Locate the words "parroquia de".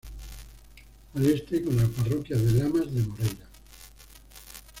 1.85-2.53